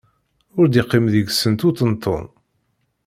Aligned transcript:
Ur 0.59 0.65
d-iqqim 0.67 1.05
deg-sent 1.13 1.65
uṭenṭun. 1.69 2.25